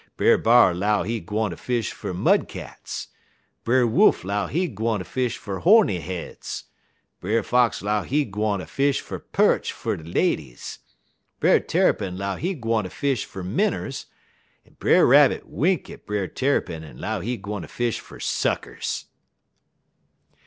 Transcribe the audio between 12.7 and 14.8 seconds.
ter fish fer minners, en